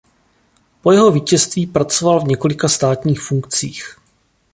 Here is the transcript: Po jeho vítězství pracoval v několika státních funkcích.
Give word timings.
Po 0.81 0.91
jeho 0.91 1.11
vítězství 1.11 1.65
pracoval 1.67 2.19
v 2.19 2.27
několika 2.27 2.67
státních 2.69 3.19
funkcích. 3.21 3.99